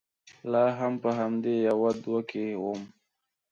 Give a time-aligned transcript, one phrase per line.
[0.51, 2.81] لا هم په همدې يوه دوه کې ووم.